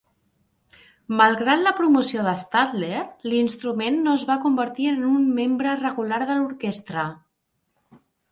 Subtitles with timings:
[1.17, 3.03] Malgrat la promoció d'Stadler,
[3.33, 7.05] l'instrument no es va convertir en un membre regular de l'orquestra.